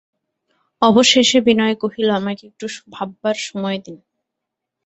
অবশেষে 0.81 1.39
বিনয় 1.41 1.75
কহিল, 1.75 2.07
আমাকে 2.11 2.43
একটু 2.47 2.65
ভাববার 2.87 3.37
সময় 3.47 3.79
দিন। 3.85 3.97